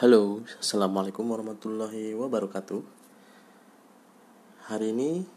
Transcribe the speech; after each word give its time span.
Halo, 0.00 0.40
assalamualaikum 0.56 1.28
warahmatullahi 1.28 2.16
wabarakatuh. 2.16 2.80
Hari 4.72 4.96
ini 4.96 5.28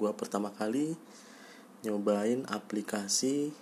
gue 0.00 0.10
pertama 0.16 0.48
kali 0.48 0.96
nyobain 1.84 2.40
aplikasi 2.48 3.52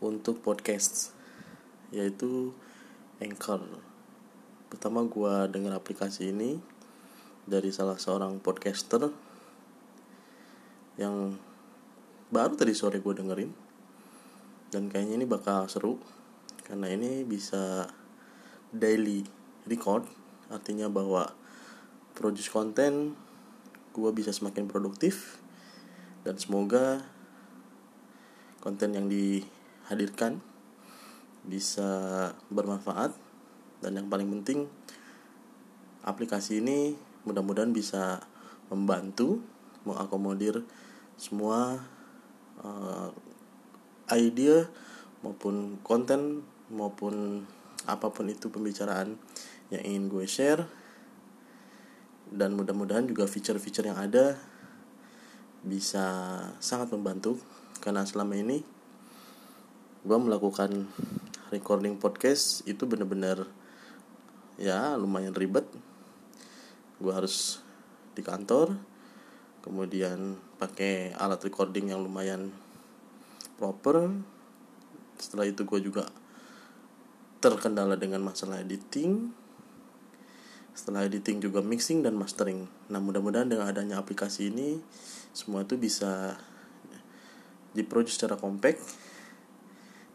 untuk 0.00 0.40
podcast, 0.40 1.12
yaitu 1.92 2.56
Anchor. 3.20 3.68
Pertama 4.72 5.04
gue 5.04 5.34
denger 5.52 5.76
aplikasi 5.76 6.32
ini 6.32 6.56
dari 7.44 7.68
salah 7.76 8.00
seorang 8.00 8.40
podcaster 8.40 9.12
yang 10.96 11.36
baru 12.32 12.56
tadi 12.56 12.72
sore 12.72 13.04
gue 13.04 13.12
dengerin 13.12 13.52
dan 14.72 14.88
kayaknya 14.88 15.20
ini 15.20 15.26
bakal 15.28 15.68
seru 15.68 16.00
karena 16.64 16.88
ini 16.88 17.28
bisa 17.28 17.92
daily 18.76 19.24
record 19.66 20.06
artinya 20.52 20.86
bahwa 20.86 21.34
produce 22.14 22.48
konten 22.52 23.18
gue 23.96 24.10
bisa 24.12 24.30
semakin 24.30 24.68
produktif 24.68 25.40
dan 26.22 26.36
semoga 26.36 27.02
konten 28.60 28.94
yang 28.94 29.06
dihadirkan 29.08 30.42
bisa 31.46 31.88
bermanfaat 32.50 33.14
dan 33.80 33.92
yang 33.94 34.10
paling 34.10 34.26
penting 34.40 34.66
aplikasi 36.02 36.58
ini 36.62 36.98
mudah-mudahan 37.26 37.70
bisa 37.70 38.22
membantu 38.70 39.42
mengakomodir 39.86 40.66
semua 41.14 41.78
uh, 42.62 43.10
idea 44.10 44.66
maupun 45.22 45.78
konten 45.86 46.42
maupun 46.70 47.46
apa 47.86 48.10
pun 48.10 48.26
itu 48.26 48.50
pembicaraan 48.50 49.14
yang 49.70 49.82
ingin 49.82 50.10
gue 50.10 50.26
share. 50.26 50.66
Dan 52.26 52.58
mudah-mudahan 52.58 53.06
juga 53.06 53.30
feature-feature 53.30 53.86
yang 53.86 53.98
ada 53.98 54.34
bisa 55.62 56.04
sangat 56.58 56.90
membantu. 56.90 57.38
Karena 57.78 58.02
selama 58.02 58.34
ini 58.34 58.66
gue 60.02 60.18
melakukan 60.18 60.90
recording 61.54 61.98
podcast 61.98 62.66
itu 62.66 62.86
bener-bener 62.86 63.46
ya 64.58 64.98
lumayan 64.98 65.34
ribet. 65.34 65.66
Gue 66.98 67.14
harus 67.14 67.62
di 68.16 68.24
kantor 68.26 68.74
kemudian 69.66 70.38
pakai 70.62 71.10
alat 71.18 71.42
recording 71.42 71.90
yang 71.90 72.02
lumayan 72.02 72.54
proper. 73.58 74.14
Setelah 75.18 75.46
itu 75.50 75.66
gue 75.66 75.80
juga 75.82 76.06
terkendala 77.52 77.94
dengan 77.94 78.22
masalah 78.22 78.62
editing. 78.62 79.30
Setelah 80.76 81.08
editing 81.08 81.40
juga 81.40 81.64
mixing 81.64 82.04
dan 82.04 82.18
mastering. 82.18 82.68
Nah 82.92 83.00
mudah-mudahan 83.00 83.48
dengan 83.48 83.70
adanya 83.70 83.96
aplikasi 83.96 84.52
ini 84.52 84.78
semua 85.32 85.64
itu 85.64 85.76
bisa 85.76 86.36
diproduce 87.76 88.16
secara 88.16 88.40
compact 88.40 88.80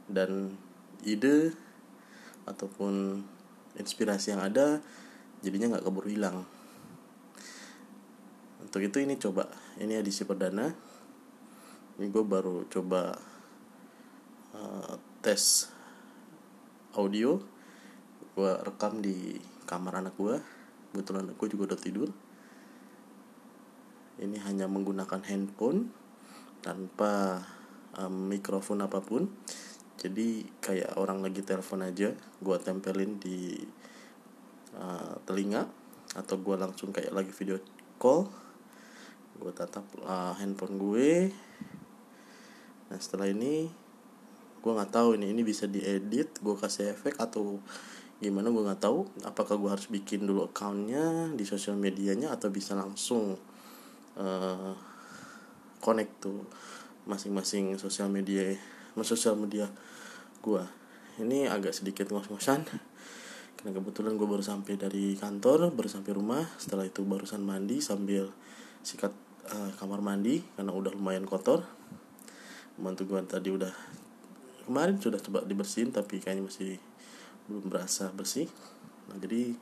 dan 0.10 0.58
ide 1.06 1.54
ataupun 2.50 3.22
inspirasi 3.78 4.34
yang 4.34 4.42
ada 4.42 4.82
jadinya 5.46 5.78
nggak 5.78 5.86
keburu 5.86 6.10
hilang. 6.10 6.46
Untuk 8.62 8.82
itu 8.86 8.98
ini 9.02 9.18
coba 9.18 9.50
ini 9.82 9.98
edisi 9.98 10.26
perdana. 10.26 10.70
Ini 11.98 12.06
gue 12.10 12.24
baru 12.26 12.66
coba 12.70 13.14
uh, 14.58 14.94
tes 15.22 15.70
audio 16.96 17.40
gue 18.32 18.52
rekam 18.64 19.04
di 19.04 19.36
kamar 19.68 20.00
anak 20.00 20.16
gue 20.16 20.40
kebetulan 20.92 21.32
gue 21.32 21.48
juga 21.48 21.74
udah 21.74 21.80
tidur. 21.80 22.10
Ini 24.22 24.38
hanya 24.46 24.68
menggunakan 24.68 25.24
handphone 25.26 25.90
tanpa 26.62 27.42
um, 27.98 28.30
mikrofon 28.30 28.84
apa 28.84 29.02
pun. 29.02 29.32
Jadi 29.98 30.46
kayak 30.60 30.98
orang 30.98 31.24
lagi 31.24 31.42
telepon 31.42 31.86
aja 31.86 32.12
gue 32.18 32.58
tempelin 32.62 33.18
di 33.22 33.56
uh, 34.76 35.16
telinga 35.24 35.66
atau 36.12 36.36
gue 36.42 36.56
langsung 36.60 36.92
kayak 36.92 37.16
lagi 37.16 37.32
video 37.32 37.56
call 37.96 38.28
gue 39.40 39.52
tatap 39.56 39.88
uh, 40.04 40.36
handphone 40.38 40.76
gue. 40.78 41.32
Nah 42.92 43.00
setelah 43.00 43.32
ini 43.32 43.72
gue 44.62 44.72
nggak 44.72 44.94
tahu 44.94 45.18
ini 45.18 45.34
ini 45.34 45.42
bisa 45.42 45.66
diedit 45.66 46.38
gue 46.38 46.54
kasih 46.54 46.94
efek 46.94 47.18
atau 47.18 47.58
gimana 48.22 48.54
gue 48.54 48.62
nggak 48.62 48.82
tahu. 48.86 49.10
Apakah 49.26 49.58
gue 49.58 49.70
harus 49.74 49.90
bikin 49.90 50.30
dulu 50.30 50.46
accountnya 50.46 51.34
di 51.34 51.42
sosial 51.42 51.74
medianya 51.76 52.30
atau 52.30 52.54
bisa 52.54 52.78
langsung 52.78 53.34
uh, 54.22 54.74
connect 55.82 56.22
tuh 56.22 56.46
masing-masing 57.10 57.82
sosial 57.82 58.14
media 58.14 58.54
sosial 59.02 59.34
media 59.34 59.66
gue 60.46 60.62
ini 61.18 61.50
agak 61.50 61.74
sedikit 61.74 62.14
ngos-ngosan. 62.14 62.62
Karena 63.58 63.72
kebetulan 63.78 64.14
gue 64.18 64.28
baru 64.30 64.46
sampai 64.46 64.78
dari 64.78 65.18
kantor 65.18 65.74
baru 65.74 65.90
sampai 65.90 66.14
rumah. 66.14 66.46
Setelah 66.62 66.86
itu 66.86 67.02
barusan 67.02 67.42
mandi 67.42 67.82
sambil 67.82 68.30
sikat 68.86 69.14
uh, 69.50 69.74
kamar 69.82 70.06
mandi 70.06 70.46
karena 70.54 70.70
udah 70.70 70.94
lumayan 70.94 71.26
kotor. 71.26 71.66
Bantu 72.78 73.10
gue 73.10 73.20
tadi 73.26 73.50
udah 73.50 73.74
kemarin 74.66 74.98
sudah 74.98 75.20
coba 75.22 75.44
dibersihin 75.44 75.94
tapi 75.94 76.22
kayaknya 76.22 76.48
masih 76.48 76.78
belum 77.50 77.68
berasa 77.68 78.10
bersih. 78.14 78.48
Nah 79.10 79.18
jadi 79.18 79.56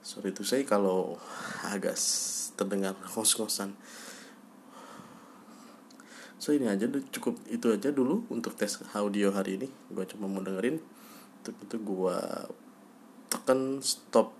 sorry 0.00 0.32
itu 0.32 0.42
saya 0.42 0.64
kalau 0.64 1.20
agak 1.66 1.96
terdengar 2.56 2.96
kos-kosan. 2.98 3.76
So 6.40 6.56
ini 6.56 6.72
aja 6.72 6.88
cukup 6.88 7.36
itu 7.52 7.68
aja 7.68 7.92
dulu 7.92 8.24
untuk 8.32 8.56
tes 8.56 8.80
audio 8.96 9.30
hari 9.30 9.60
ini. 9.60 9.68
Gue 9.92 10.08
cuma 10.08 10.24
mau 10.24 10.40
dengerin. 10.40 10.80
Untuk 11.40 11.56
itu 11.60 11.76
gue 11.76 12.18
tekan 13.28 13.84
stop 13.84 14.32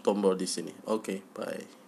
tombol 0.00 0.32
di 0.34 0.48
sini. 0.48 0.72
Oke 0.88 1.20
okay, 1.20 1.36
bye 1.36 1.85